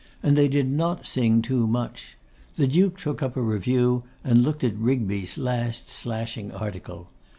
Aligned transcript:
And 0.23 0.35
they 0.35 0.47
did 0.47 0.71
not 0.71 1.05
sing 1.05 1.43
too 1.43 1.67
much. 1.67 2.17
The 2.55 2.65
Duke 2.65 2.97
took 2.97 3.21
up 3.21 3.37
a 3.37 3.41
review, 3.43 4.01
and 4.23 4.41
looked 4.41 4.63
at 4.63 4.73
Rigby's 4.75 5.37
last 5.37 5.91
slashing 5.91 6.51
article. 6.51 7.09